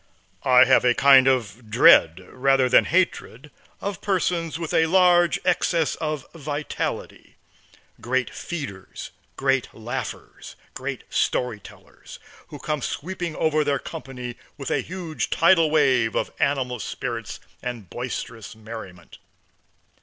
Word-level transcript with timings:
I 0.41 0.63
have 0.65 0.83
a 0.83 0.95
kind 0.95 1.27
of 1.27 1.69
dread, 1.69 2.21
rather 2.31 2.67
than 2.67 2.85
hatred, 2.85 3.51
of 3.81 4.01
persons 4.01 4.57
with 4.57 4.73
a 4.73 4.87
large 4.87 5.39
excess 5.45 5.93
of 5.97 6.25
vitality; 6.33 7.35
great 8.01 8.31
feeders, 8.33 9.11
great 9.37 9.71
laughers, 9.75 10.55
great 10.73 11.03
story 11.13 11.59
tellers, 11.59 12.17
who 12.47 12.57
come 12.57 12.81
sweeping 12.81 13.35
over 13.35 13.63
their 13.63 13.77
company 13.77 14.37
with 14.57 14.71
a 14.71 14.81
huge 14.81 15.29
tidal 15.29 15.69
wave 15.69 16.15
of 16.15 16.33
animal 16.39 16.79
spirits 16.79 17.39
and 17.61 17.87
boisterous 17.91 18.55
merriment. 18.55 19.19